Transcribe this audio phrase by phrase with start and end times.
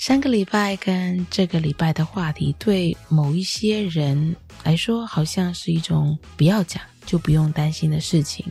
[0.00, 4.34] 上个礼拜跟这个礼拜的话题，对某一些人
[4.64, 8.42] 来说，好像是一种不要讲就不用担心的事情。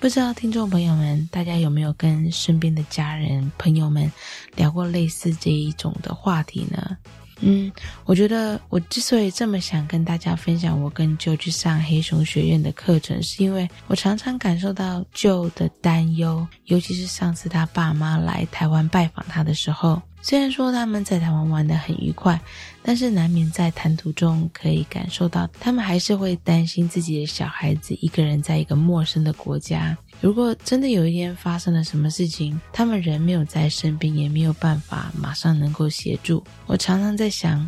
[0.00, 4.10] 不知道听众朋友们，大家有没有跟身边的家人、朋友们
[4.56, 6.96] 聊过类似这一种的话题呢？
[7.38, 7.70] 嗯，
[8.04, 20.02] 我觉得我之所以这么想跟大家分享我跟舅去上黑熊学院的课程，是因为我常常感受到舅的担忧，尤其是上次他爸妈来台湾拜访他的时候。
[20.22, 22.40] 虽然说他们在台湾玩得很愉快，
[22.82, 29.96] 但是难免在谈吐中可以感受到，他们还是会担心自己的小孩子一个人在一个陌生的国家。
[30.20, 36.44] 如果真的有一天发生了什么事情，他们人没有在身边，也没有办法马上能够协助。
[36.66, 37.66] 我常常在想，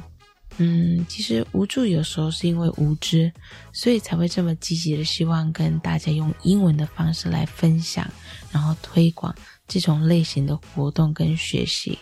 [0.59, 3.33] 嗯，其实无助有时候是因为无知，
[3.73, 8.07] 所以才会这么积极的希望跟大家用英文的方式来分享，
[8.51, 9.35] 然后推广
[9.67, 11.99] 这种类型的活动跟学习。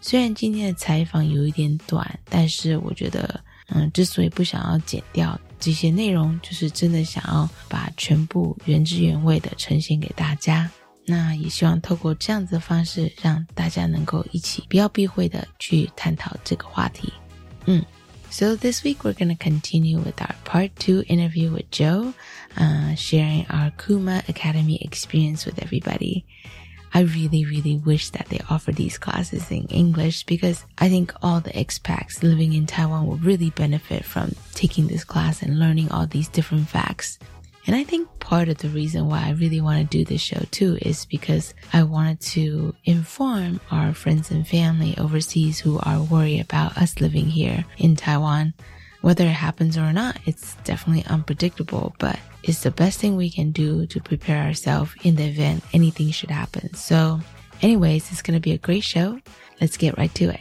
[0.00, 3.38] 虽然今天的采访有一点短，但是我觉得，
[3.68, 10.70] 嗯，之所以不想要剪掉这些内容，就是真的想要把全部原汁原味的呈现给大家。
[11.06, 17.12] 那也希望透过这样子的方式，让大家能够一起不要避讳的去探讨这个话题。
[17.66, 17.84] 嗯
[18.30, 22.12] ，So this week we're gonna continue with our part two interview with Joe,
[22.56, 26.24] uh, sharing our Kuma Academy experience with everybody.
[26.92, 31.40] I really, really wish that they offer these classes in English because I think all
[31.40, 36.06] the expats living in Taiwan will really benefit from taking this class and learning all
[36.06, 37.18] these different facts.
[37.66, 40.40] And I think part of the reason why I really want to do this show
[40.50, 46.40] too is because I wanted to inform our friends and family overseas who are worried
[46.40, 48.54] about us living here in Taiwan.
[49.00, 53.50] Whether it happens or not, it's definitely unpredictable, but it's the best thing we can
[53.50, 56.74] do to prepare ourselves in the event anything should happen.
[56.74, 57.20] So,
[57.62, 59.18] anyways, it's going to be a great show.
[59.60, 60.40] Let's get right to it.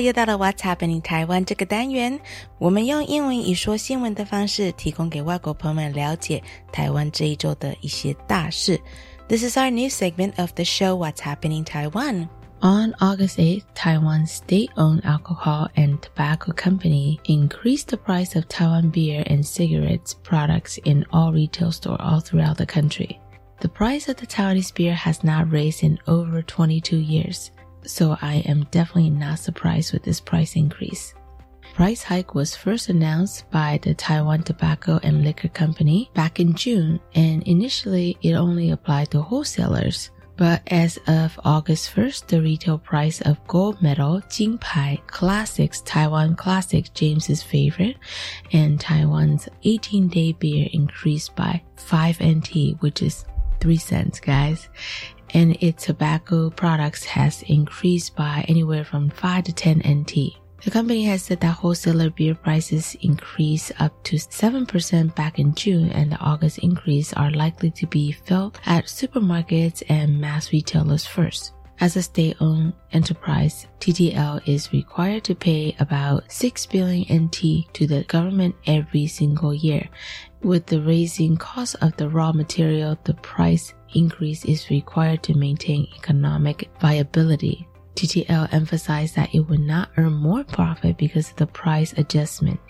[0.00, 2.18] 又到了 What's Happening 台湾这个单元，
[2.58, 8.80] 我们用英文以说新闻的方式，提供给外国朋友们了解台湾这一周的一些大事。
[9.28, 12.28] This is our new segment of the show What's Happening Taiwan.
[12.62, 19.22] On August 8th, Taiwan's state-owned alcohol and tobacco company increased the price of Taiwan beer
[19.26, 23.20] and cigarettes products in all retail stores all throughout the country.
[23.60, 27.50] The price of the Taiwanese beer has not raised in over 22 years
[27.85, 31.13] so I am definitely not surprised with this price increase.
[31.73, 36.99] Price hike was first announced by the Taiwan Tobacco and Liquor Company back in June,
[37.15, 40.11] and initially it only applied to wholesalers.
[40.35, 46.91] But as of August 1st, the retail price of gold medal Jingpai Classics Taiwan Classic
[46.93, 47.97] James's favorite
[48.51, 53.25] and Taiwan's 18 day beer increased by 5 NT, which is
[53.59, 54.67] 3 cents, guys
[55.33, 60.37] and its tobacco products has increased by anywhere from 5 to 10 NT.
[60.63, 65.89] The company has said that wholesaler beer prices increased up to 7% back in June
[65.89, 71.53] and the August increase are likely to be felt at supermarkets and mass retailers first.
[71.79, 78.03] As a state-owned enterprise, TTL is required to pay about 6 billion NT to the
[78.03, 79.89] government every single year.
[80.43, 85.88] With the raising cost of the raw material, the price increase is required to maintain
[85.96, 87.66] economic viability.
[87.94, 92.60] TTL emphasized that it would not earn more profit because of the price adjustment.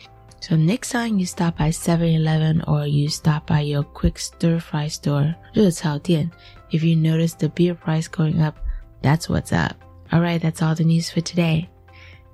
[0.40, 5.34] So next time you stop by 7-Eleven or you stop by your quick stir-fry store,
[5.54, 6.31] 热炒店,
[6.70, 8.56] if you notice the beer price going up,
[9.02, 9.75] that's what's up.
[10.12, 11.69] Alright, that's all the news for today.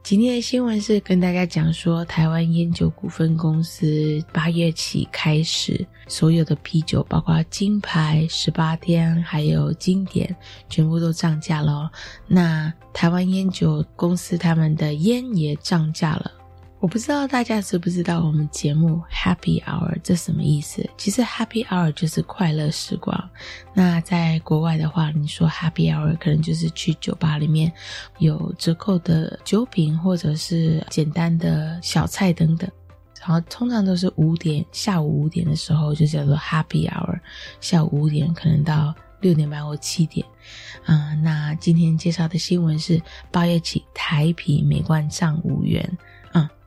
[0.03, 10.33] 今天的新闻是跟大家讲说，台湾烟酒股份公司八月起开始，所有的啤酒，包括金牌、十八天，还有经典，
[10.69, 11.91] 全部都涨价了。
[12.25, 16.31] 那台湾烟酒公司他们的烟也涨价了。
[16.79, 20.87] 我不知道大家知不知道我们节目 Happy Hour 这什么意思？
[20.95, 23.29] 其实 Happy Hour 就是快乐时光。
[23.73, 27.71] 那在国外的话，你说 Happy Hour 可能就是去酒吧里面
[28.19, 32.69] 有折扣的酒品，或者是简单的小菜等等。
[33.19, 37.19] 然后通常都是五点，下午五点的时候就叫做 Happy Hour，
[37.59, 40.23] 下午五点可能到六点半或七点。
[40.85, 43.01] 嗯，那今天介绍的新闻是
[43.31, 45.97] 八月起台啤每罐涨五元。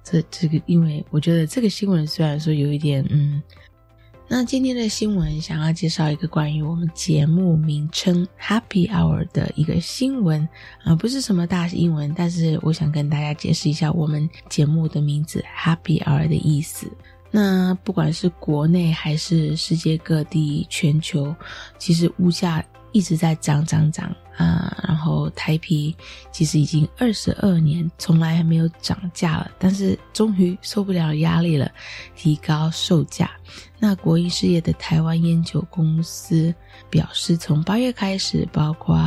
[0.03, 3.43] 这这个，因为我觉得这个新闻虽然说有一点，嗯，
[4.29, 10.49] 那今天的新闻想要介绍一个关于我们节目名称 Happy Hour 的一个新闻
[10.85, 16.91] 啊，不是什么大英文，但是我想跟大家解释一下我们节目的名字 Happy Hour 的意思。
[17.33, 21.33] 那不管是国内还是世界各地、全球，
[21.79, 24.15] 其实物价一直在涨涨涨。
[24.37, 25.95] 啊，然后台啤
[26.33, 31.71] 其实已经二十二年从来还没有涨价了，但是终于受不了压力了，
[32.17, 33.31] 提高售价。
[33.79, 36.55] 那国营事业的台湾烟酒公司
[36.89, 38.99] 表示，从八月开始，包括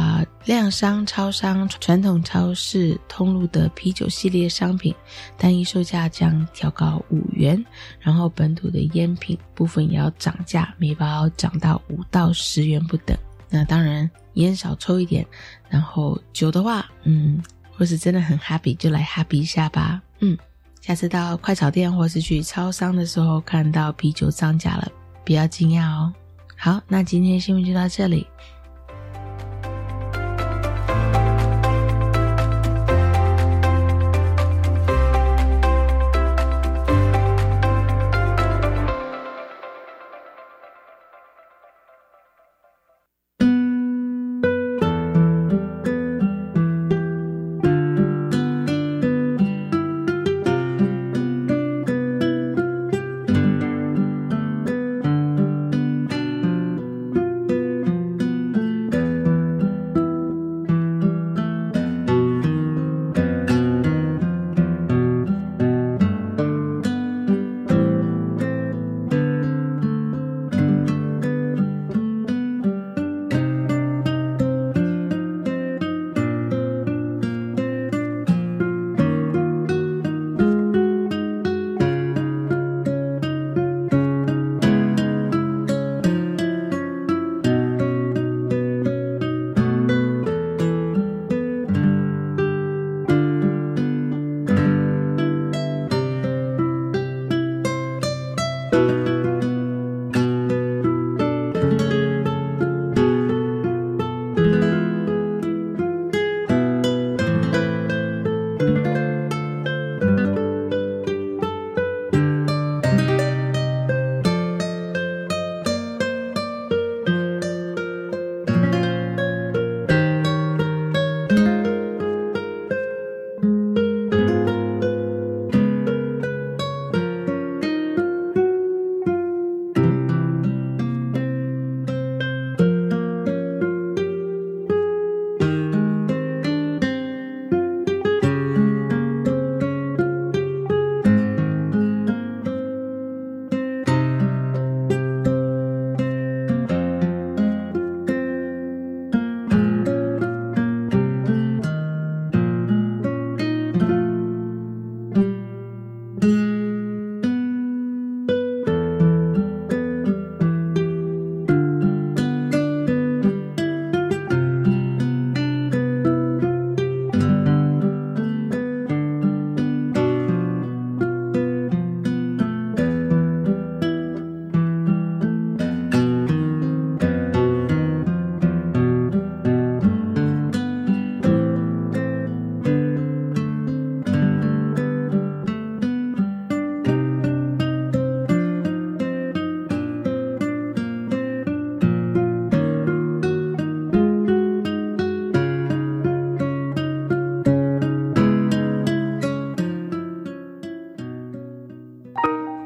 [0.45, 4.93] 量商、超商、传统超市通路的啤酒系列商品，
[5.35, 7.65] 单一售价将调高五元，
[7.99, 13.17] 然后本土的烟品部分也要涨价，每包涨到五到十元不等。
[13.53, 14.11] 那当然。
[14.35, 15.23] 烟少抽一点，
[15.69, 17.39] 然后酒的话，嗯，
[17.77, 20.35] 或是真的很 happy 就来 happy 一下吧，嗯，
[20.81, 24.91] 下次到快炒店或是去超商的时候看到啤酒涨价了，
[25.23, 26.11] 不要惊讶哦。
[26.57, 28.25] 好，那今天新闻就到这里。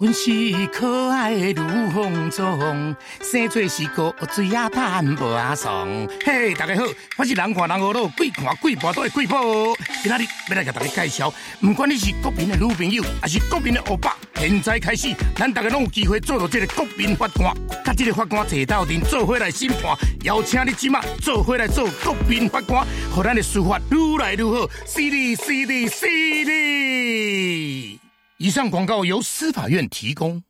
[0.00, 0.30] 阮是
[0.68, 5.88] 可爱的卢凤忠，生做是个水啊淡无阿爽。
[6.24, 6.84] 嘿，大家好，
[7.16, 9.76] 我是人看人好老，鬼看鬼婆都会鬼婆。
[10.00, 17.52] 今仔日要来给大家介绍，不管你是国民的女朋友，还是国民的欧巴，现在开始，咱大家拢有机会做到这个国民法官，
[17.84, 22.86] 甲这个法官坐到阵做伙来审判，邀请你即马做伙来做国民法官，
[23.16, 27.98] 让咱的司法愈来愈好，犀利犀利犀利。
[28.40, 30.44] 以上广告由司法院提供。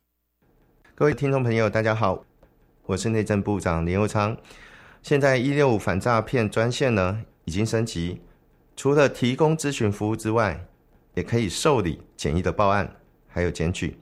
[0.93, 2.23] 各位听众朋友，大家好，
[2.85, 4.37] 我是内政部长林佑昌。
[5.01, 8.21] 现在一六五反诈骗专线呢已经升级，
[8.75, 10.67] 除了提供咨询服务之外，
[11.15, 12.95] 也可以受理简易的报案，
[13.27, 13.97] 还有检举，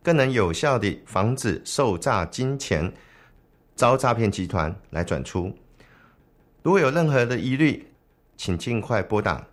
[0.00, 2.92] 更能有效地防止受诈金钱
[3.74, 5.52] 遭诈骗集团来转出。
[6.62, 7.84] 如果有任何的疑虑，
[8.36, 9.44] 请尽快拨打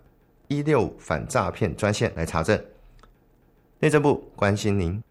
[0.46, 2.64] 一六五反诈骗专线来查证。
[3.78, 5.02] 内政部关心您。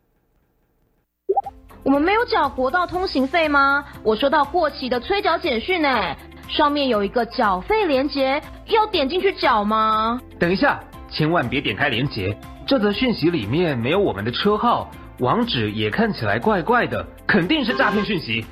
[1.84, 3.86] 我们没有缴国道通行费吗？
[4.02, 6.16] 我收到过期的催缴简讯呢，
[6.48, 10.20] 上面有一个缴费连结，要点进去缴吗？
[10.40, 18.44] 等一下，千万别点开连结，这则讯息里面没有我们的车号，网址也看起来怪怪的，肯定是诈骗讯息。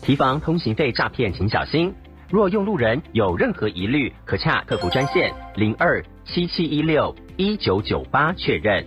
[0.00, 1.94] 提防通行费诈骗，请小心。
[2.30, 8.86] 若用路人有任何疑虑，可洽客服专线零二七七一六一九九八确认。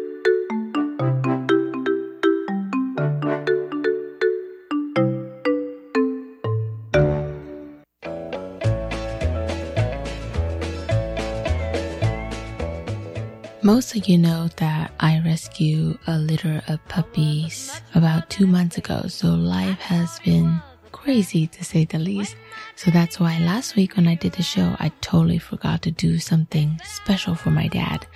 [13.62, 19.08] Most of you know that I rescued a litter of puppies about two months ago,
[19.08, 20.60] so life has been
[20.92, 22.36] crazy to say the least.
[22.76, 26.18] So that's why last week when I did the show, I totally forgot to do
[26.18, 28.06] something special for my dad.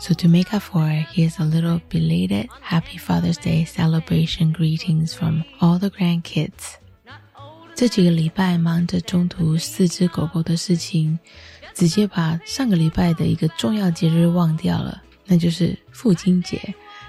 [0.00, 5.14] So to make up for it, here's a little belated Happy Father's Day celebration greetings
[5.14, 6.78] from all the grandkids.
[7.74, 11.16] 这几个礼拜忙着中途四只狗狗的事情，
[11.73, 16.59] 直接把上个礼拜的一个重要节日忘掉了，那就是父亲节。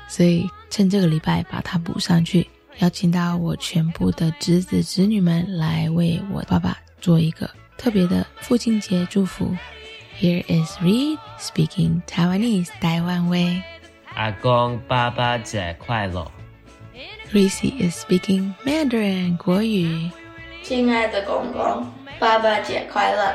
[0.08, 2.46] 所以趁这个礼拜把它补上去，
[2.78, 9.56] 邀请到我全部的侄子侄女们来为我爸爸做一个特别的父亲节祝福。
[10.20, 13.62] Here is Reed speaking Taiwanese 台湾味。
[14.14, 16.30] 阿公爸爸节快乐。
[17.32, 20.08] Reese is speaking Mandarin 国语。
[20.62, 21.90] 亲爱的公公，
[22.20, 23.34] 爸爸节快乐。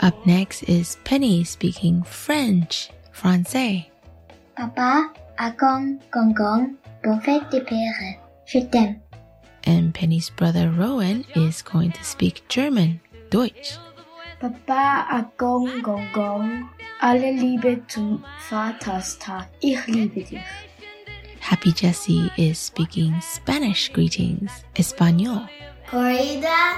[0.00, 3.86] Up next is Penny speaking French, français.
[4.56, 9.00] Papa, Agong, Gongong, Beauvais de Père, je t'aime.
[9.66, 13.00] And Penny's brother Rowan is going to speak German,
[13.30, 13.76] Deutsch.
[14.40, 16.68] Papa, Agong, Gongong,
[17.02, 20.38] alle Liebe zum Vaterstag, ich liebe dich.
[21.40, 25.48] Happy Jessie is speaking Spanish greetings, Espanol.
[25.90, 26.76] Corrida,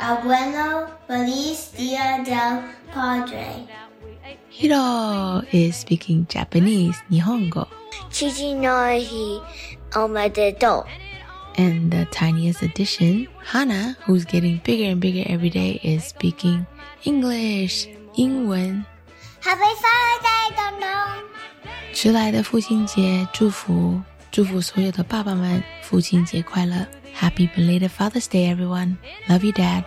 [0.00, 3.66] Abuelo, Feliz Dia del Padre.
[4.48, 7.66] Hiro is speaking Japanese, Nihongo.
[8.10, 9.40] Chichi no hi
[9.92, 10.84] omedeto.
[11.56, 16.66] And the tiniest addition, Hana, who's getting bigger and bigger every day, is speaking
[17.04, 18.84] English, 英文。
[19.40, 20.88] Happy Father's Day, 公公。
[21.92, 24.00] 迟来的父亲节祝福，
[24.32, 26.86] 祝福所有的爸爸们父亲节快乐
[27.19, 28.97] ！Happy belated Father's Day, everyone.
[29.27, 29.83] Love you, Dad.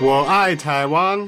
[0.00, 1.26] 我爱台湾.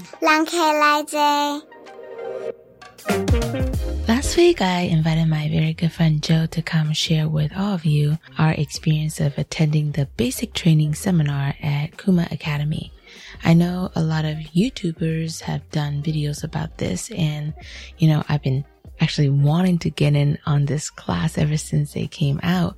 [4.07, 7.87] Last week, I invited my very good friend Jo to come share with all of
[7.87, 12.93] you our experience of attending the basic training seminar at Kuma Academy.
[13.43, 17.55] I know a lot of YouTubers have done videos about this and,
[17.97, 18.65] you know, I've been
[19.01, 22.77] actually wanting to get in on this class ever since they came out.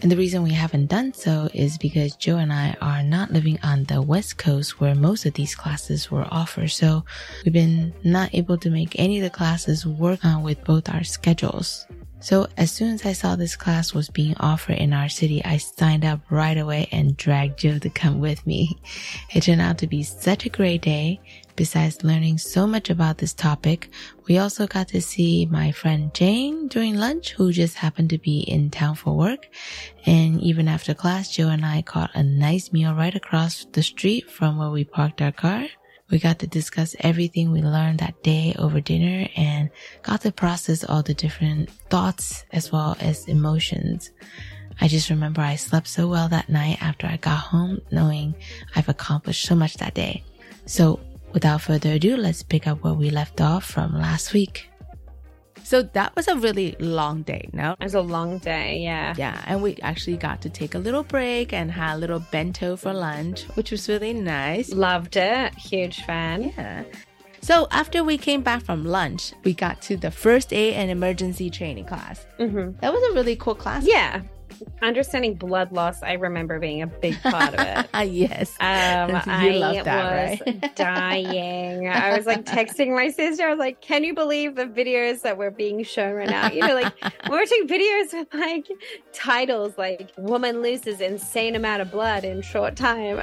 [0.00, 3.58] And the reason we haven't done so is because Jo and I are not living
[3.62, 6.70] on the West Coast where most of these classes were offered.
[6.70, 7.04] So
[7.44, 11.04] we've been not able to make any of the classes work uh, with both our
[11.04, 11.86] schedules.
[12.22, 15.56] So as soon as I saw this class was being offered in our city, I
[15.56, 18.78] signed up right away and dragged Jo to come with me.
[19.34, 21.20] It turned out to be such a great day.
[21.62, 23.88] Besides learning so much about this topic,
[24.26, 28.40] we also got to see my friend Jane during lunch, who just happened to be
[28.40, 29.46] in town for work.
[30.04, 34.28] And even after class, Jo and I caught a nice meal right across the street
[34.28, 35.68] from where we parked our car.
[36.10, 39.70] We got to discuss everything we learned that day over dinner and
[40.02, 44.10] got to process all the different thoughts as well as emotions.
[44.80, 48.34] I just remember I slept so well that night after I got home knowing
[48.74, 50.24] I've accomplished so much that day.
[50.66, 50.98] So
[51.32, 54.68] without further ado, let's pick up where we left off from last week.
[55.64, 57.72] So that was a really long day, no?
[57.72, 59.14] It was a long day, yeah.
[59.16, 62.76] Yeah, and we actually got to take a little break and had a little bento
[62.76, 64.72] for lunch, which was really nice.
[64.72, 65.54] Loved it.
[65.54, 66.52] Huge fan.
[66.56, 66.84] Yeah.
[67.40, 71.50] So after we came back from lunch, we got to the first aid and emergency
[71.50, 72.26] training class.
[72.38, 72.78] Mm-hmm.
[72.80, 73.84] That was a really cool class.
[73.84, 74.22] Yeah.
[74.80, 78.08] Understanding blood loss, I remember being a big part of it.
[78.12, 78.56] yes.
[78.60, 80.74] Um, You I love that, was right?
[80.76, 81.88] dying.
[81.88, 83.46] I was like texting my sister.
[83.46, 86.60] I was like, "Can you believe the videos that were being shown right now?" You
[86.66, 86.92] know, like
[87.28, 88.66] we're watching videos with like
[89.12, 93.16] titles like "Woman loses insane amount of blood in short time."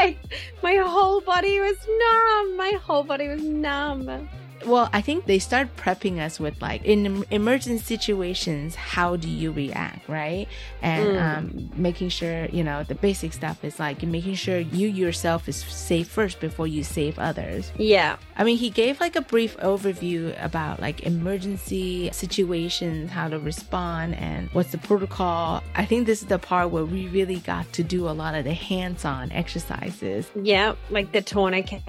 [0.00, 0.18] like
[0.62, 2.56] my whole body was numb.
[2.56, 4.28] My whole body was numb.
[4.66, 9.28] Well, I think they start prepping us with like in em- emergency situations, how do
[9.28, 10.46] you react, right?
[10.82, 11.36] And Mm.
[11.38, 15.56] um, making sure you know the basic stuff is like making sure you yourself is
[15.56, 17.72] safe first before you save others.
[17.76, 18.16] Yeah.
[18.36, 24.14] I mean, he gave like a brief overview about like emergency situations, how to respond,
[24.16, 25.62] and what's the protocol.
[25.74, 28.44] I think this is the part where we really got to do a lot of
[28.44, 30.30] the hands-on exercises.
[30.40, 31.82] Yeah, like the tourniquet.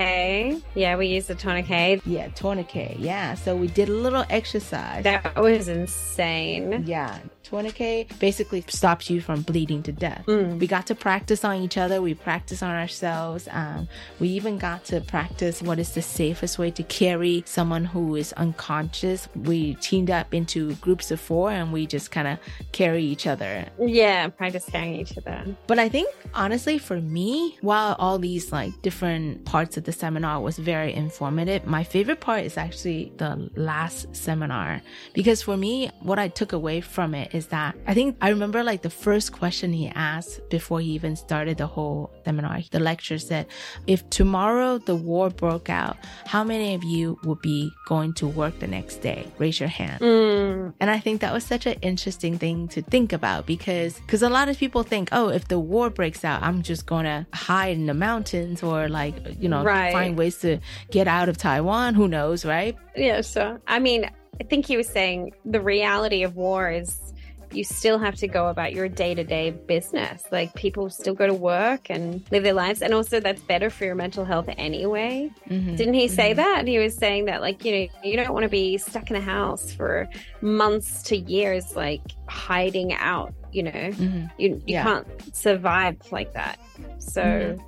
[0.76, 2.02] Yeah, we used the tourniquet.
[2.06, 2.59] Yeah, tourniquet.
[2.60, 5.06] Okay, yeah, so we did a little exercise.
[5.06, 6.84] That was insane.
[6.86, 10.24] Yeah, tourniquet basically stops you from bleeding to death.
[10.28, 10.60] Mm.
[10.60, 12.02] We got to practice on each other.
[12.02, 13.48] We practice on ourselves.
[13.52, 13.88] Um,
[14.20, 18.34] we even got to practice what is the safest way to carry someone who is
[18.34, 19.28] unconscious.
[19.36, 22.38] We teamed up into groups of four and we just kind of
[22.72, 23.66] carry each other.
[23.80, 25.44] Yeah, practice carrying each other.
[25.68, 30.40] But I think honestly, for me, while all these like different parts of the seminar
[30.42, 34.82] was very informative, my favorite part is actually the last seminar
[35.14, 38.64] because for me, what I took away from it is that I think I remember
[38.64, 42.60] like the first question he asked before he even started the whole seminar.
[42.72, 43.48] The lecture said,
[43.88, 48.60] "If tomorrow the war broke out, how many of you would be going to work
[48.60, 49.26] the next day?
[49.38, 50.74] Raise your hand." Mm.
[50.80, 54.30] And I think that was such an interesting thing to think about because because a
[54.30, 57.86] lot of people think, oh, if the war breaks out, I'm just gonna hide in
[57.86, 59.92] the mountains or like you know Right.
[59.94, 60.60] find ways to
[60.92, 61.94] get out of Taiwan.
[61.96, 62.76] Who knows, right?
[62.96, 67.09] Yeah, so I mean, I think he was saying the reality of war is
[67.52, 70.24] you still have to go about your day to day business.
[70.32, 73.86] Like people still go to work and live their lives, and also that's better for
[73.86, 75.30] your mental health anyway.
[75.50, 75.76] Mhm.
[75.78, 76.38] Didn't he say Mhm.
[76.38, 76.68] that?
[76.68, 79.22] He was saying that, like, you know, you don't want to be stuck in a
[79.22, 80.08] house for
[80.42, 84.30] months to years, like hiding out, you know, Mhm.
[84.38, 84.84] you, you Yeah.
[84.84, 86.60] can't survive like that.
[87.00, 87.60] So, Mhm.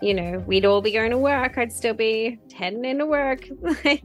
[0.00, 1.56] you know, we'd all be going to work.
[1.58, 3.44] I'd still be heading into work.
[3.84, 4.04] like,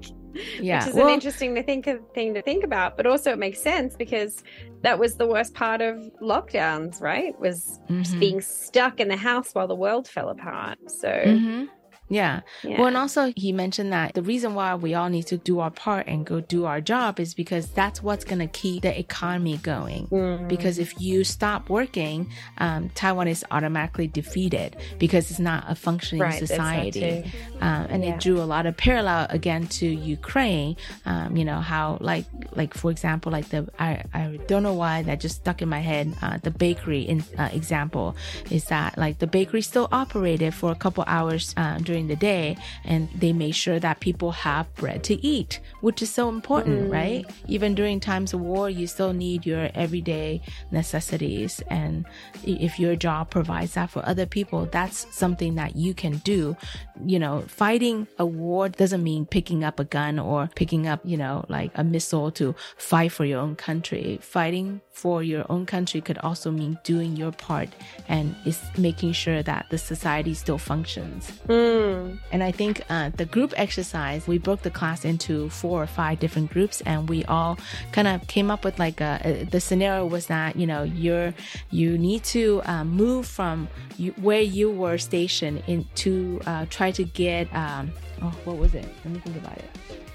[0.59, 3.31] Yeah, which is well- an interesting to think of, thing to think about, but also
[3.31, 4.43] it makes sense because
[4.81, 7.37] that was the worst part of lockdowns, right?
[7.39, 8.19] Was just Mhm.
[8.19, 10.77] being stuck in the house while the world fell apart.
[10.87, 11.69] So, Mhm.
[12.09, 12.41] Yeah.
[12.63, 12.77] Yeah.
[12.77, 15.71] Well, and also he mentioned that the reason why we all need to do our
[15.71, 19.57] part and go do our job is because that's what's going to keep the economy
[19.57, 20.07] going.
[20.07, 20.47] Mm.
[20.47, 26.21] Because if you stop working, um, Taiwan is automatically defeated because it's not a functioning
[26.23, 27.31] Right, society.
[27.61, 28.15] Um, and Yeah.
[28.15, 30.75] it drew a lot of parallel again to Ukraine.
[31.05, 35.01] Um, you know how, like, like for example, like the I, I don't know why
[35.03, 36.13] that just stuck in my head.
[36.21, 38.15] Uh, the bakery in, uh, example
[38.51, 42.15] is that like the bakery still operated for a couple hours uh, during during the
[42.33, 46.89] day and they made sure that people have bread to eat, which is so important,
[46.89, 46.91] Mm.
[46.91, 47.23] right?
[47.47, 51.61] Even during times of war, you still need your everyday necessities.
[51.69, 52.05] And
[52.43, 56.57] if your job provides that for other people, that's something that you can do.
[57.05, 61.17] You know, fighting a war doesn't mean picking up a gun or picking up, you
[61.23, 64.17] know, like a missile to fight for your own country.
[64.21, 67.69] Fighting for your own country could also mean doing your part
[68.07, 71.21] and is making sure that the society still functions.
[71.47, 71.82] Mm.
[72.31, 76.19] And I think uh, the group exercise, we broke the class into four or five
[76.19, 77.57] different groups, and we all
[77.91, 81.33] kind of came up with like a, a- the scenario was that you know you're
[81.71, 83.67] you need to uh, move from
[83.97, 87.91] you, where you were stationed in to uh, try to get um,
[88.21, 88.85] oh what was it?
[89.03, 89.69] Let me think about it.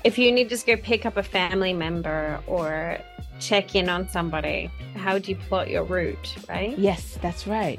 [0.04, 2.98] If you need to just go pick up a family member or
[3.40, 6.76] check in on somebody, how do you plot your route, right?
[6.78, 7.78] Yes, that's right.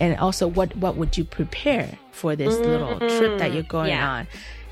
[0.00, 4.08] And also, what what would you prepare for this little trip that you're going Yeah.
[4.10, 4.26] on?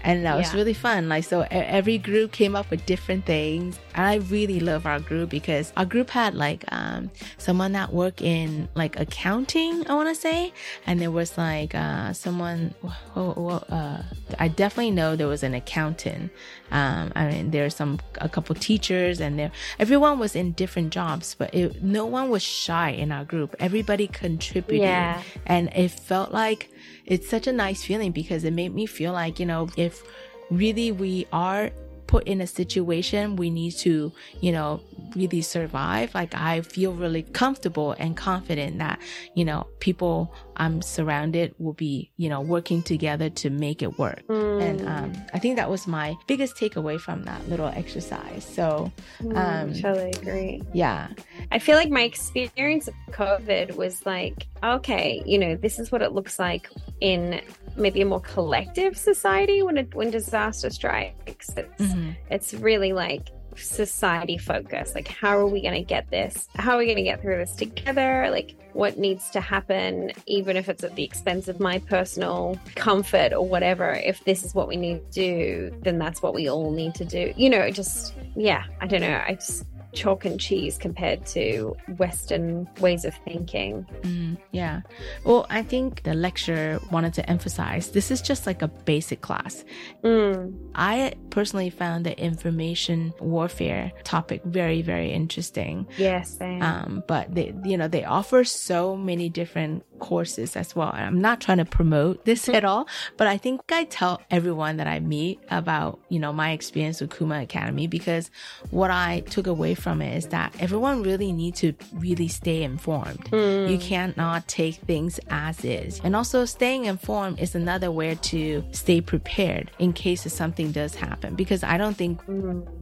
[0.05, 0.57] And that was Yeah.
[0.59, 1.09] really fun.
[1.09, 3.79] Like, so every group came up with different things.
[3.95, 8.21] And I really love our group because our group had like um, someone that worked
[8.21, 10.53] in like accounting, I want to say.
[10.89, 14.03] And there was like uh, someone, oh, oh, uh,
[14.41, 16.33] I definitely know there was an accountant.
[16.73, 21.37] Um, I mean, there's some, a couple teachers and there, everyone was in different jobs,
[21.39, 23.55] but it, no one was shy in our group.
[23.61, 25.23] Everybody contributed Yeah.
[25.47, 26.71] and it felt like
[27.07, 30.03] it's such a nice feeling because it made me feel like you know if
[30.51, 31.71] really we are
[32.07, 34.81] put in a situation we need to you know
[35.17, 38.99] really survive like i feel really comfortable and confident that
[39.35, 44.23] you know people i'm surrounded will be you know working together to make it work
[44.29, 48.91] and um, i think that was my biggest takeaway from that little exercise so
[49.23, 50.63] Mm, um totally agree.
[50.73, 51.09] yeah
[51.51, 56.01] I feel like my experience of COVID was like, okay, you know, this is what
[56.01, 56.69] it looks like
[57.01, 57.41] in
[57.77, 61.51] maybe a more collective society when it, when disaster strikes.
[61.57, 62.17] It's Mhm.
[62.31, 66.49] it's really like society focus Like, how are we going to get this?
[66.57, 68.29] How are we going to get through this together?
[68.31, 73.33] Like, what needs to happen, even if it's at the expense of my personal comfort
[73.33, 73.93] or whatever?
[73.93, 77.05] If this is what we need to do, then that's what we all need to
[77.05, 77.33] do.
[77.37, 79.23] You know, just yeah, I don't know.
[79.27, 83.87] I just chalk and cheese compared to Western ways of thinking.
[84.03, 84.81] Mm, yeah.
[85.25, 89.65] Well, I think the lecturer wanted to emphasize this is just like a basic class.
[90.03, 90.55] Mm.
[90.75, 95.87] I personally found the information warfare topic very, very interesting.
[95.97, 96.39] Yes.
[96.41, 100.91] Um, but they, you know, they offer so many different courses as well.
[100.93, 104.89] I'm not trying to promote this at all, but I think I tell everyone that
[104.89, 108.31] I meet about, you know, my experience with Kuma Academy because
[108.71, 113.25] what I took away from it is that everyone really needs to really stay informed.
[113.31, 113.71] Mm.
[113.71, 116.01] You cannot take things as is.
[116.03, 121.37] And also staying informed is another way to stay prepared in case something does happen
[121.37, 122.21] because I don't think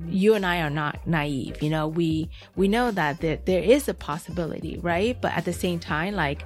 [0.08, 1.62] you and I are not naive.
[1.62, 5.20] You know, we we know that there, there is a possibility, right?
[5.20, 6.44] But at the same time, like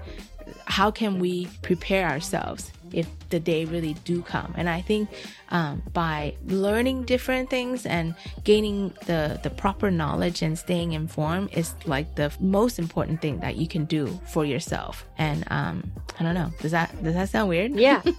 [0.66, 4.54] how can we prepare ourselves if the day really do come?
[4.56, 5.08] And i think
[5.50, 11.74] um, by learning different things and gaining the the proper knowledge and staying informed is
[11.86, 15.04] like the most important thing that you can do for yourself.
[15.18, 16.50] And um, i don't know.
[16.60, 17.72] Does that does that sound weird?
[17.72, 18.02] Yeah.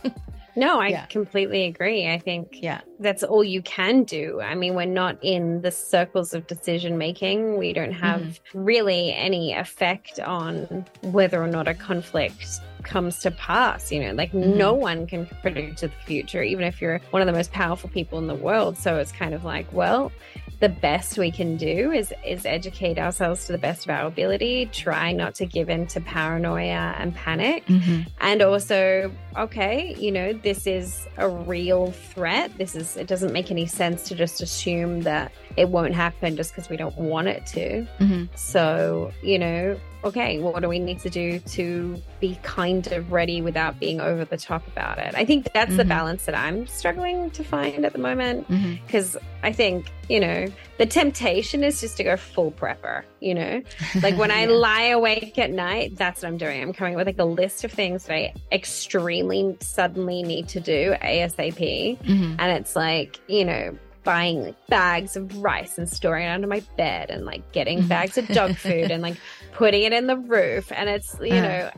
[0.56, 1.06] No, I Yeah.
[1.08, 2.08] completely agree.
[2.08, 2.82] I think yeah.
[3.00, 4.41] that's all you can do.
[4.41, 7.58] I mean, we're not in the circles of decision making.
[7.58, 8.63] We don't have mm-hmm.
[8.63, 13.91] really any effect on whether or not a conflict comes to pass.
[13.91, 14.82] You know, like no mm-hmm.
[14.82, 18.28] one can predict the future, even if you're one of the most powerful people in
[18.28, 18.78] the world.
[18.78, 20.12] So it's kind of like, well,
[20.60, 24.65] the best we can do is is educate ourselves to the best of our ability
[24.68, 28.08] try not to give in to paranoia and panic Mhm.
[28.22, 33.52] and also okay you know this is a real threat this is it doesn't make
[33.52, 37.46] any sense to just assume that it won't happen just because we don't want it
[37.48, 38.30] to Mhm.
[38.38, 43.41] so you know okay what do we need to do to be kind of ready
[43.41, 45.88] without being over the top about it i think that's the Mhm.
[45.89, 48.48] balance that i'm struggling to find at the moment
[48.86, 50.48] because I think, you know,
[50.80, 53.62] the temptation is just to go full prepper, you know?
[54.02, 56.63] Like when I lie awake at night, that's what I'm doing.
[56.63, 60.60] I'm coming up with like a list of things that I extremely suddenly need to
[60.60, 62.00] do ASAP.
[62.00, 62.36] Mhm.
[62.39, 66.62] And it's like, you know, buying like bags of rice and storing it under my
[66.78, 67.88] bed and like getting Mhm.
[67.88, 69.15] bags of dog food and like
[69.56, 70.72] putting it in the roof.
[70.72, 71.41] And it's, you Uh.
[71.41, 71.72] know,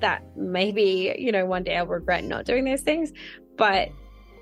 [0.00, 3.12] that maybe, you know, one day I'll regret not doing those things.
[3.56, 3.88] But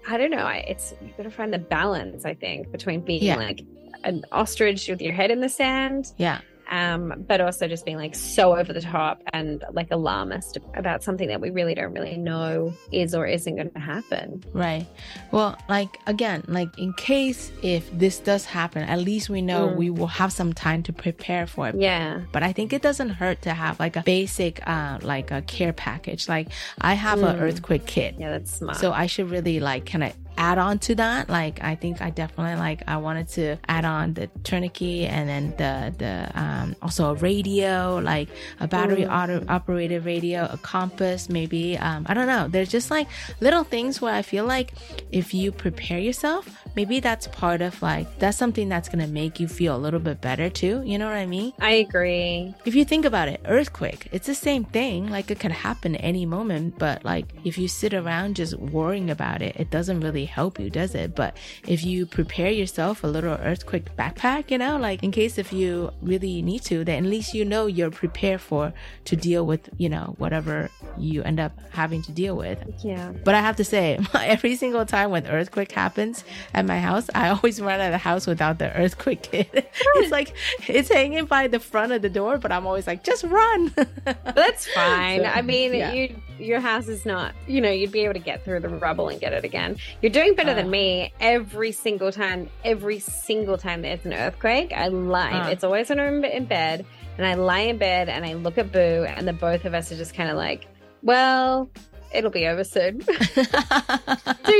[0.08, 0.38] I don't know.
[0.44, 2.24] I, it's you got to find the balance.
[2.24, 3.36] I think between being Yeah.
[3.36, 3.62] like
[4.04, 8.14] an ostrich with your head in the sand, yeah um, but also just being like
[8.14, 12.72] so over the top and like alarmist about something that we really don't really know
[12.92, 14.42] is or isn't going to happen.
[14.52, 14.86] Right.
[15.30, 19.76] Well, like again, like in case if this does happen, at least we know Mm.
[19.76, 21.74] we will have some time to prepare for it.
[21.78, 22.20] Yeah.
[22.32, 25.72] But I think it doesn't hurt to have like a basic, uh, like a care
[25.72, 26.28] package.
[26.28, 26.48] Like
[26.80, 27.40] I have an Mm.
[27.42, 28.14] earthquake kit.
[28.18, 28.76] Yeah, that's smart.
[28.78, 31.28] So I should really like kind of add on to that.
[31.28, 35.44] Like I think I definitely like I wanted to add on the tourniquet and then
[35.56, 38.28] the the um also a radio, like
[38.60, 39.16] a battery Mm.
[39.18, 41.78] auto operated radio, a compass, maybe.
[41.78, 42.48] Um I don't know.
[42.48, 43.06] There's just like
[43.40, 44.72] little things where I feel like
[45.12, 49.48] if you prepare yourself, maybe that's part of like that's something that's gonna make you
[49.48, 50.82] feel a little bit better too.
[50.84, 51.52] You know what I mean?
[51.60, 52.54] I agree.
[52.64, 55.10] If you think about it, earthquake, it's the same thing.
[55.10, 59.42] Like it could happen any moment, but like if you sit around just worrying about
[59.42, 61.14] it, it doesn't really help you, does it?
[61.14, 65.52] But if you prepare yourself a little earthquake backpack, you know, like in case if
[65.52, 68.72] you really need to, then at least you know you're prepared for
[69.04, 72.62] to deal with, you know, whatever you end up having to deal with.
[72.84, 73.12] Yeah.
[73.24, 76.24] But I have to say, every single time when earthquake happens
[76.62, 79.48] at my house, I always run out of the house without the earthquake kit.
[79.52, 80.34] it's like
[80.68, 83.72] it's hanging by the front of the door, but I'm always like, just run.
[84.24, 85.20] That's fine.
[85.20, 85.92] So, I mean, yeah.
[85.92, 89.08] you your house is not, you know, you'd be able to get through the rubble
[89.08, 89.76] and get it again.
[90.00, 90.54] You're doing better Uh.
[90.54, 92.48] than me every single time.
[92.64, 95.32] Every single time there's an earthquake, I lie.
[95.32, 95.48] Uh.
[95.50, 96.84] It's always when I'm in bed,
[97.18, 99.92] and I lie in bed and I look at Boo, and the both of us
[99.92, 100.66] are just kind of like,
[101.02, 101.70] well.
[102.14, 102.98] It'll be over soon.
[102.98, 103.04] do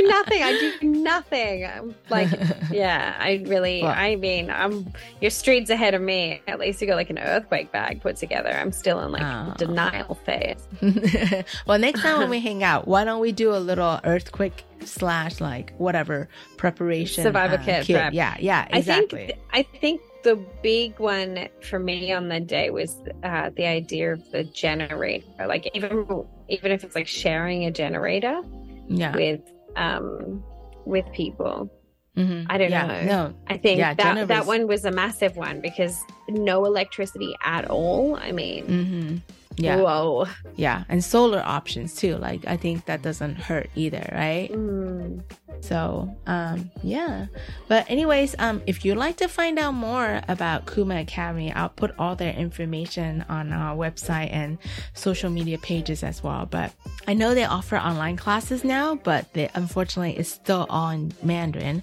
[0.07, 0.43] nothing.
[0.43, 1.65] I do nothing.
[1.65, 2.29] I'm like,
[2.71, 3.81] yeah, I really.
[3.83, 4.91] Well- I mean, I'm.
[5.21, 6.41] You're streets ahead of me.
[6.47, 8.49] At least you got like an earthquake bag put together.
[8.49, 9.53] I'm still in like Oh.
[9.57, 10.67] denial phase.
[11.65, 15.39] well, next time when we hang out, why don't we do a little earthquake slash
[15.39, 18.13] like whatever preparation survivor uh, kit, prep.
[18.13, 19.27] Yeah, yeah, I exactly.
[19.27, 24.13] think I think the big one for me on the day was uh, the idea
[24.13, 25.25] of the generator.
[25.47, 28.41] Like even even if it's like sharing a generator
[28.87, 29.15] yeah.
[29.15, 29.41] with
[29.75, 30.43] um
[30.85, 31.69] with people.
[32.17, 32.45] Mhm.
[32.47, 33.03] I don't Yeah, know.
[33.03, 37.69] No, I think Yeah, that that one was a massive one because no electricity at
[37.69, 38.15] all.
[38.15, 39.17] I mean, hmm
[39.57, 39.77] Yeah.
[39.77, 40.27] whoa.
[40.55, 42.17] Yeah, and solar options too.
[42.17, 44.51] Like I think that doesn't hurt either, right?
[44.51, 45.23] Mm.
[45.61, 47.27] So, um, yeah.
[47.67, 51.97] But anyways, um, if you'd like to find out more about Kuma Academy, I'll put
[51.97, 54.57] all their information on our website and
[54.93, 56.45] social media pages as well.
[56.45, 56.73] But
[57.07, 61.81] I know they offer online classes now, but they unfortunately it's still on Mandarin.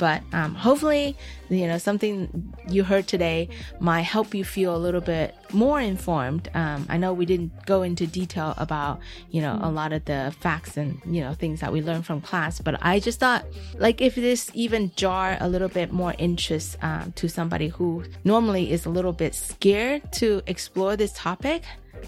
[0.00, 1.14] But um, hopefully,
[1.50, 6.48] you know, something you heard today might help you feel a little bit more informed.
[6.54, 10.34] Um, I know we didn't go into detail about, you know, a lot of the
[10.40, 13.44] facts and, you know, things that we learned from class, but I just thought,
[13.78, 18.72] like, if this even jar a little bit more interest um, to somebody who normally
[18.72, 21.62] is a little bit scared to explore this topic,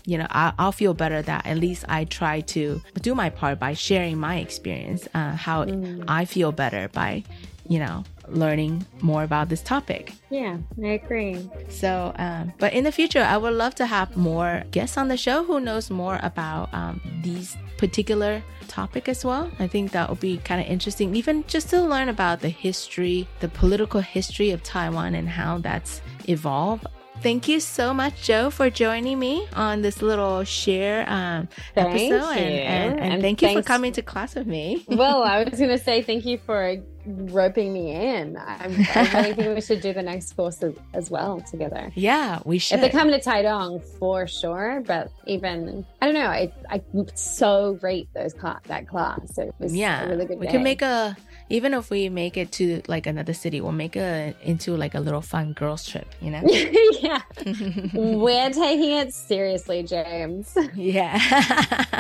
[0.07, 3.59] you know, I, I'll feel better that at least I try to do my part
[3.59, 5.67] by sharing my experience, uh, how
[6.09, 7.25] I feel better by,
[7.73, 10.13] you know, learning more about this topic.
[10.29, 11.49] Yeah, I agree.
[11.71, 15.17] So, um, but in the future, I would love to have more guests on the
[15.17, 19.51] show who knows more about um, these particular topic as well.
[19.59, 23.27] I think that would be kind of interesting, even just to learn about the history,
[23.41, 26.87] the political history of Taiwan and how that's evolved.
[27.23, 32.39] Thank you so much, Jo, for joining me on this little share um, episode, and,
[32.39, 34.85] and, and, And thank you for coming to class with me.
[34.89, 38.37] well, I was going to say thank you for roping me in.
[38.37, 41.91] I'm, I really think we should do the next course as, as well together.
[41.95, 42.77] yeah, we should.
[42.77, 44.83] If they come to Taidong, for sure.
[44.87, 46.27] But even I don't know.
[46.27, 46.83] I I
[47.15, 49.39] so rate those class that class.
[49.39, 50.39] It was yeah a really good.
[50.39, 50.53] we day.
[50.53, 51.17] can make a
[51.51, 55.01] even if we make it to like another city we'll make a into like a
[55.01, 56.41] little fun girls trip you know
[57.01, 57.21] yeah.
[57.95, 60.57] We're taking it seriously, James.
[60.75, 61.19] yeah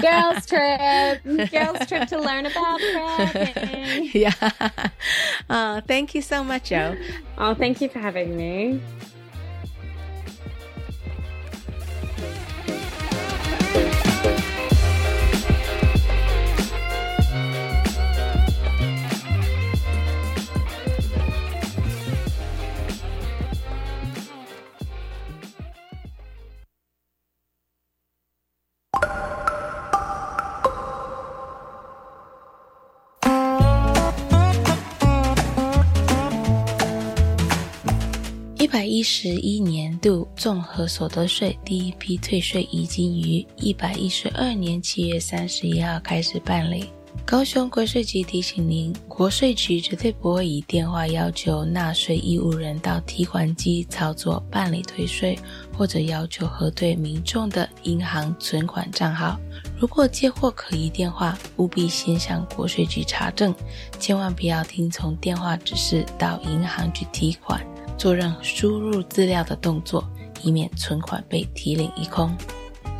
[0.00, 1.22] Girls trip.
[1.50, 2.80] Girls trip to learn about.
[4.24, 4.34] yeah
[5.50, 6.96] uh, thank you so much jo
[7.38, 8.80] Oh, thank you for having me.
[39.02, 46.90] 十一年度综合所得税第一批退税已经于一百一十二年七月三十一号开始办理。
[47.26, 55.38] 高雄国税局提醒您，国税局绝对不会以电话要求纳税义务人到提款机操作办理退税，
[55.76, 59.38] 或者要求核对民众的银行存款账号。
[59.78, 63.54] 如果接获可疑电话，务必先向国税局查证，
[64.00, 67.64] 千万不要听从电话指示到银行去提款，
[68.01, 70.07] 做任何输入资料的动作，
[70.43, 72.35] 以免存款被提领一空。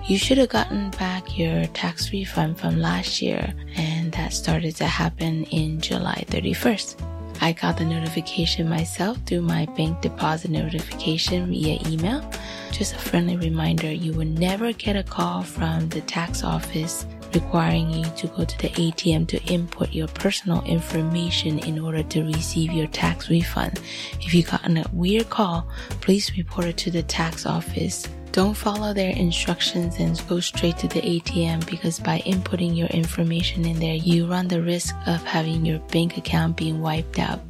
[0.08, 4.86] You should have gotten back your tax refund from last year, and that started to
[4.86, 6.95] happen in July 31st.
[7.39, 12.23] I got the notification myself through my bank deposit notification via email.
[12.71, 17.90] Just a friendly reminder you will never get a call from the tax office requiring
[17.90, 22.73] you to go to the ATM to input your personal information in order to receive
[22.73, 23.81] your tax refund.
[24.21, 25.68] If you got a weird call,
[26.01, 28.09] please report it to the tax office.
[28.33, 33.66] Don't follow their instructions and go straight to the ATM because by inputting your information
[33.66, 37.40] in there, you run the risk of having your bank account being wiped out.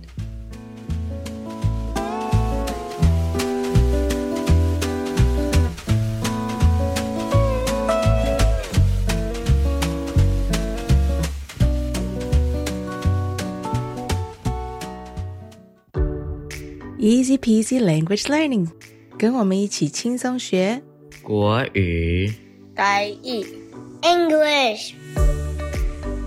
[17.01, 18.67] Easy peasy language learning，
[19.17, 20.81] 跟我们一起轻松学
[21.21, 22.33] 国语。
[22.75, 23.45] 台语
[24.01, 24.93] English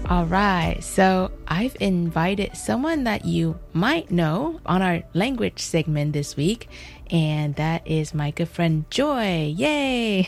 [0.08, 6.36] All right, so I've invited someone that you might know on our language segment this
[6.36, 6.62] week,
[7.09, 9.55] And that is my good friend Joy.
[9.57, 10.23] Yay!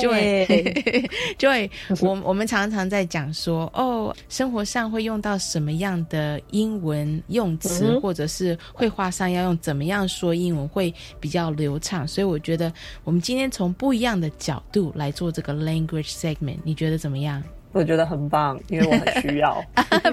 [0.00, 1.08] Joy,
[1.38, 12.06] Joy，我我们常常在讲说，哦，生活上会用到什么样的英文用词，或者是绘画上要用怎么样说英文会比较流畅。
[12.06, 12.72] 所以我觉得
[13.04, 17.42] 我们今天从不一样的角度来做这个 language segment，你觉得怎么样？
[17.73, 19.59] 我觉得很棒，因为我很需要。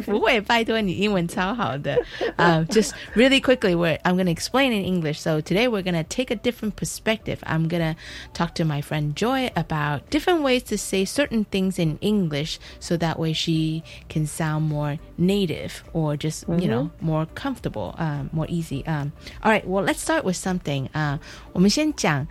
[0.07, 1.95] 不会，拜托你英文超好的。
[2.39, 5.21] Um, just really quickly, we're, I'm going to explain in English.
[5.21, 7.41] So today we're going to take a different perspective.
[7.43, 7.97] I'm going to
[8.33, 12.97] talk to my friend Joy about different ways to say certain things in English so
[12.97, 18.47] that way she can sound more native or just, you know, more comfortable, um, more
[18.49, 18.87] easy.
[18.87, 20.89] Um, all right, well, let's start with something.
[20.95, 21.19] Uh,
[21.53, 22.27] 我们先讲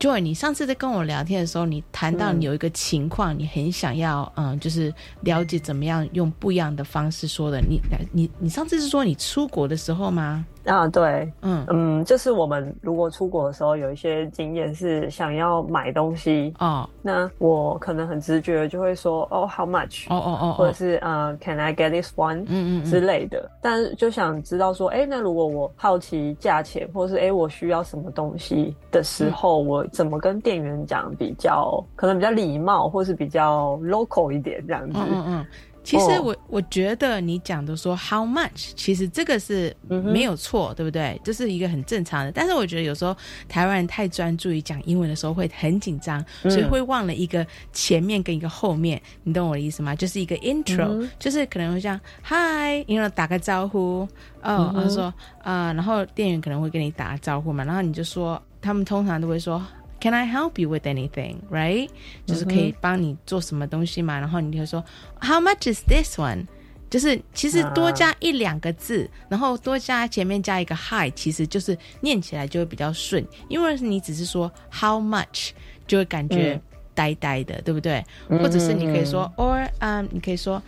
[0.00, 2.40] Joy，你上次在跟我聊天的时候，你谈到嗯。
[2.40, 7.60] 你有一个情况，你很想要，嗯，就是了解怎么样用不一样的方式说的。
[7.60, 7.78] 你
[8.10, 10.46] 你你上次是说你出国的时候吗？
[10.64, 11.64] 啊，对，嗯。
[11.68, 16.52] 嗯，就是我们如果出国的时候，有一些经验是想要买东西。
[16.58, 22.84] 哦，那我可能很直觉就会说哦，how much，哦哦哦，或者是呃，can I get this one，嗯嗯嗯。
[22.84, 23.50] 之类的。
[23.60, 34.98] 但是就想知道说，哎，那如果我好奇价钱，或是哎我需要什么东西的时候，我怎么跟店员讲比较可能比较礼貌，或是比较 local 一点这样子。
[34.98, 35.46] 嗯嗯嗯。
[35.82, 41.18] 其实哦我、我觉得你讲的说 how much，其实这个是没有错，对不对？
[41.24, 42.30] 这是一个很正常的。
[42.30, 43.16] 但是我觉得有时候
[43.48, 49.94] 台湾人太专注于讲英文的时候会很紧张，嗯所以会忘了一个前面跟一个后面，你懂我的意思吗？
[49.96, 54.06] 就是一个 intro，、就是可能会像 hi，因为打个招呼，
[54.42, 55.04] 哦，嗯哼他说
[55.42, 59.60] 啊、呃然后店员可能会跟你打个招呼嘛，然后你就说，他们通常都会说。
[60.00, 61.36] Can I help you with anything?
[61.50, 61.90] Right？、
[62.26, 64.18] 就是可以帮你做什么东西嘛？
[64.18, 64.84] 然后你就说
[65.20, 66.46] How much is this one？
[66.88, 73.24] 就是其实多加一两个字，然后多加前面加一个 hi，其实就是念起来就会比较顺。
[73.48, 75.50] 因为你只是说 how much，
[75.86, 76.60] 就会感觉嗯
[76.92, 78.04] 呆呆的，对不对？
[78.28, 80.60] 嗯或者是你可以说 or 嗯、你可以说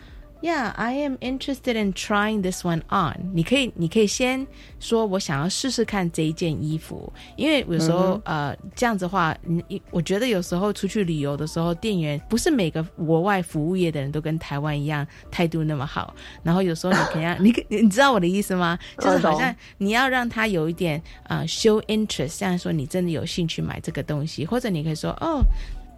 [0.43, 3.31] Yeah, I am interested in trying this one on。
[3.33, 4.45] 你可以，你可以先
[4.81, 18.77] 说我想要试试看这一件衣服，因为有时候、呃这样子的话，你我觉得有时候出去旅游的时候，店员不是每个国外服务业的人都跟台湾一样态度那么好，然后有时候你可能要 你你知道我的意思吗？
[18.99, 25.41] 就是好像你要让他有一点呃 show interest，像说你真的有兴趣买这个东西，或者你可以说哦。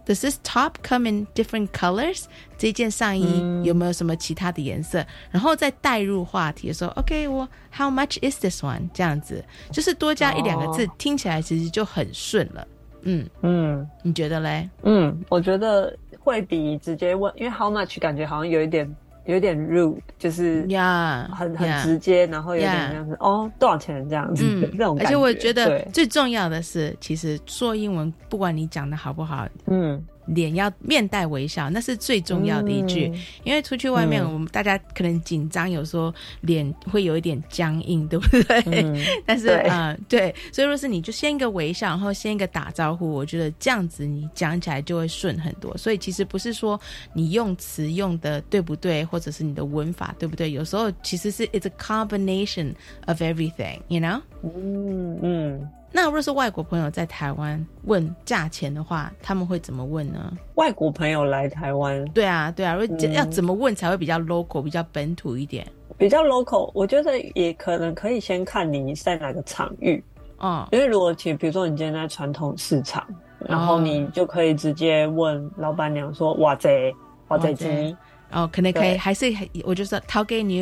[0.05, 2.25] Does this top come in different colors？
[2.57, 5.05] 这件上衣有没有什么其他的颜色？
[5.31, 8.89] 然后再带入话题的时候，OK，我 How much is this one？
[8.93, 12.67] 这样子就是多加一两个字，哦听起来其实就很顺了。
[13.01, 14.69] 嗯嗯，你觉得嘞？
[14.83, 25.87] 嗯，我觉得会比直接问，因为 how much 感觉好像有一点有一点 rude，就是呀很很直接，然后有点这样子哦，多少钱这样子、嗯 那种感而且我觉得对。
[25.91, 33.07] 最重要的是，其实说英文，不管你讲的好不好，嗯，脸要面带微笑，那是最重要的一句。
[33.13, 38.63] 嗯因为出去外面，嗯我们大家可能紧张，有时候脸会有一点僵硬，对不对？
[38.65, 45.75] 嗯 但是嗯呃，对，所以若是你就先一个微笑，然后先一个打招呼，我觉得这样子你讲起来就会顺很多。
[45.77, 46.79] 所以其实不是说
[47.13, 52.73] 你用词用的对不对，或者是你的文法对不对，有时候其实是 it's a combination
[53.05, 54.21] of everything，you know。
[54.43, 60.29] 嗯嗯，那若是外国朋友在台湾问价钱的话，他们会怎么问呢？
[60.55, 65.65] 外国朋友来台湾，对啊，对啊，嗯要怎么问才会比较 local、比较本土一点？
[65.97, 70.03] 比较 local，我觉得也可能可以先看你在哪个场域。
[70.39, 73.07] 哦，因为如果其实比如说你今天在传统市场，
[73.39, 76.93] 然后你就可以直接问老板娘说：“哇塞，
[77.29, 77.95] 哇塞鸡。”
[78.33, 79.27] 哦，可能可以，对还是
[79.63, 80.61] 我就说掏给你，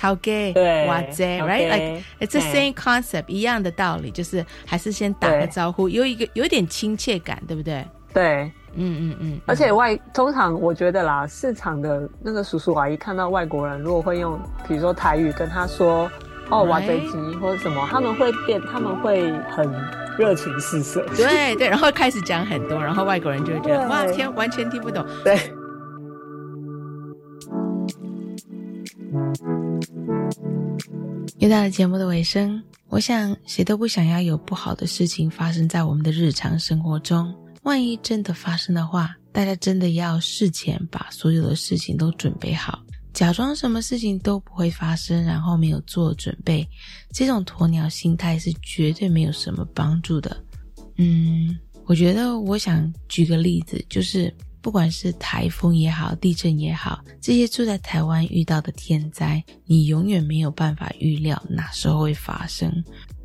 [0.00, 7.86] 掏给对哇塞掏，right 给 like it's the 嗯 same concept，一样的道理，就是还是先打个招呼，有一个有点亲切感，对不对？
[8.14, 16.10] 对，嗯嗯嗯，而且外通常我觉得啦，市场的那个叔叔阿姨看到外国人，如果会用比如说台语跟他说
[16.48, 19.70] “哦，哇贼鸡”或者什么，他们会变，他们会很
[20.16, 21.04] 热情四射。
[21.14, 25.04] 对对，然后开始讲很多，然后外国人就会觉得哇天，完全听不懂。
[25.22, 25.38] 对。
[31.38, 37.34] 又到了节目的尾声，我想谁都不想要有不好的事情发生在我们的日常生活中。
[37.62, 46.66] 万一真的发生的话，大家真的要事前把所有的事情都准备好，假装什么事情都不会发生，然后没有做准备，
[47.12, 50.36] 这种鸵鸟心态是绝对没有什么帮助的。
[50.96, 62.70] 嗯，我觉得我想举个例子，就是不管是台风也好，地震也好，这些住在台湾遇到的天灾，你永远没有办法预料哪时候会发生。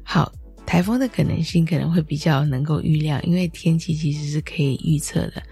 [0.03, 0.31] 好，
[0.65, 5.43] 台风的可能性可能会比较能够预料，因为天气其实是可以预测的。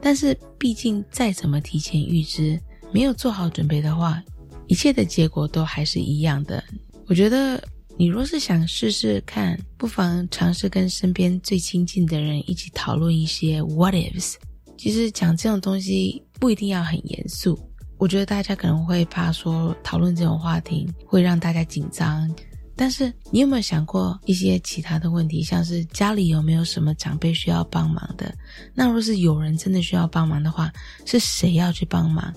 [0.00, 2.60] 但是毕竟再怎么提前预知，
[2.92, 4.22] 没有做好准备的话，
[4.68, 6.62] 一切的结果都还是一样的。
[7.06, 7.60] 我觉得
[7.96, 14.34] 你若是想试试看，不妨尝试跟身边最亲近的人一起讨论一些 what ifs。
[14.78, 17.58] 其实讲这种东西不一定要很严肃，
[17.98, 22.32] 我觉得大家可能会怕说讨论这种话题会让大家紧张。
[22.76, 28.32] 但是你有没有想过一些其他的问题，像是家里有没有什么长辈需要帮忙的？
[28.72, 30.72] 那若是有人真的需要帮忙的话，
[31.04, 32.32] 是谁要去帮忙？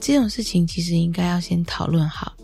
[0.00, 2.34] 这种事情其实应该要先讨论好。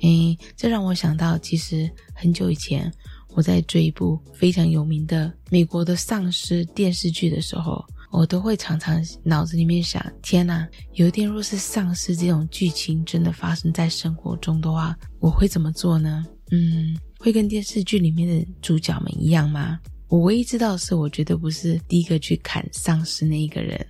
[0.00, 2.90] 诶，这让我想到，其实很久以前
[3.34, 7.84] 我在追一部非常有名的美国的丧尸电视剧的时候，
[8.16, 16.24] 我都会常常脑子里面想：天哪，有一天若是丧尸这种剧情真的发生在生活中的话，我会怎么做呢？
[16.50, 19.78] 嗯，会跟电视剧里面的主角们一样吗？
[20.08, 23.86] 我唯一知道的是，我绝对不是第一个去砍丧尸那一个人，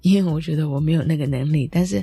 [0.00, 1.68] 因为我觉得我没有那个能力。
[1.70, 2.02] 但是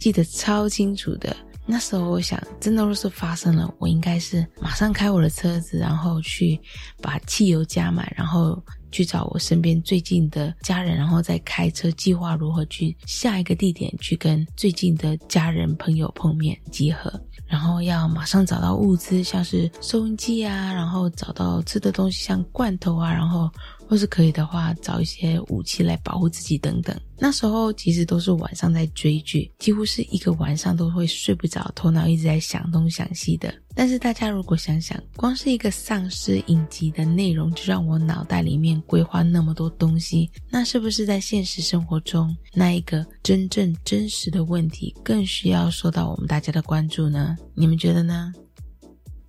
[0.00, 6.60] 记得超清楚的，那时候我想，真的若是发生了，我应该是马上开我的车子，然后去
[7.00, 8.60] 把汽油加满，然后
[8.94, 17.12] 去找我身边最近的家人，然后再开车计划如何去下一个地点去跟最近的家人朋友碰面集合。
[17.48, 23.50] 然后要马上找到物资，像是收音机啊，然后找到吃的东西，像罐头啊，然后
[23.88, 26.96] 或是可以的话，找一些武器来保护自己等等。
[27.18, 33.52] 那时候其实都是晚上在追剧，几乎是一个晚上都会睡不着，头脑一直在想东想西的。
[33.76, 47.36] 但是大家如果想想，光是一个丧尸影集的内容，就让我脑袋里面规划那么多东西，那是不是在现实生活中，那一个真正真实的问题，更需要受到我们大家的关注呢？
[47.54, 48.32] 你们觉得呢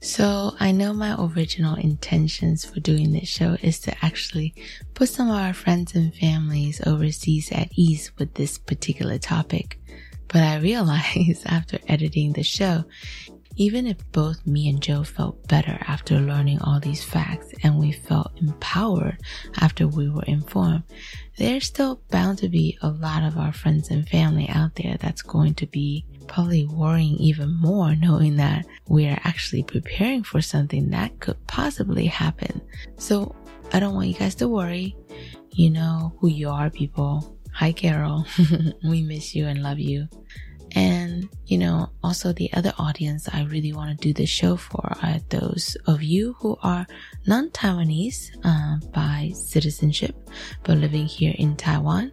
[0.05, 4.53] ？So I know my original intentions for doing this show is to actually
[4.93, 9.79] put some of our friends and families overseas at ease with this particular topic.
[10.27, 12.85] But I realized after editing the show,
[13.55, 17.91] even if both me and Jo felt better after learning all these facts and we
[17.91, 19.17] felt empowered
[19.59, 20.83] after we were informed,
[21.39, 25.23] there's still bound to be a lot of our friends and family out there that's
[25.23, 30.89] going to be probably worrying even more knowing that we are actually preparing for something
[30.89, 32.61] that could possibly happen.
[32.97, 33.35] So
[33.73, 34.95] I don't want you guys to worry.
[35.51, 37.37] You know who you are, people.
[37.53, 38.25] Hi, Carol.
[38.83, 40.07] we miss you and love you.
[40.75, 44.97] And, you know, also the other audience I really want to do the show for
[45.01, 46.85] are those of you who are
[47.25, 50.15] non-Taiwanese uh, by citizenship,
[50.63, 52.11] but living here in Taiwan.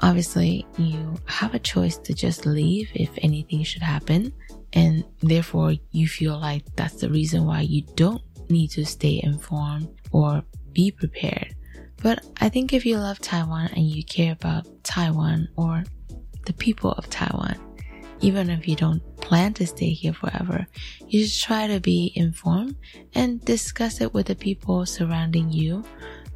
[0.00, 4.32] Obviously, you have a choice to just leave if anything should happen.
[4.72, 9.88] And therefore, you feel like that's the reason why you don't need to stay informed
[10.12, 10.42] or
[10.72, 11.54] be prepared.
[12.02, 15.84] But I think if you love Taiwan and you care about Taiwan or
[16.46, 17.58] the people of Taiwan,
[18.20, 20.66] even if you don't plan to stay here forever,
[21.08, 22.76] you should try to be informed
[23.14, 25.84] and discuss it with the people surrounding you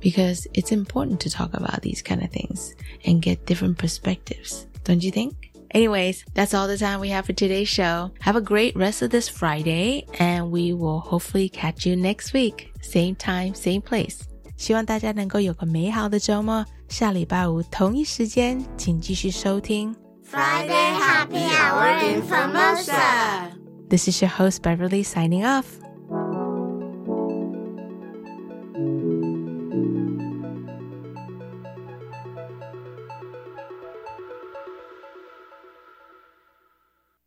[0.04, 2.76] because it's important to talk about these kind of things
[3.06, 4.68] and get different perspectives.
[4.84, 5.34] Don't you think?
[5.72, 8.12] Anyways, that's all the time we have for today's show.
[8.22, 12.72] Have a great rest of this Friday and we will hopefully catch you next week.
[12.82, 14.24] Same time, same place.
[14.58, 16.66] 希望大家能够有个美好的周末。
[16.90, 19.96] 下礼拜五同一时间，请继续收听
[20.26, 23.52] Friday Happy Hour in Formosa.
[23.90, 25.66] This is your host Beverly signing off.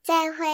[0.08, 0.48] 再会。